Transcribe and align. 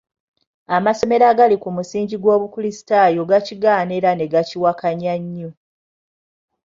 Amasomero 0.75 1.25
agali 1.31 1.55
ku 1.63 1.69
musingi 1.77 2.15
gw'obukulisitaayo 2.23 3.21
gakigaana 3.29 3.91
era 3.99 4.11
ne 4.15 4.25
gakiwakanya 4.33 5.13
nnyo. 5.21 5.49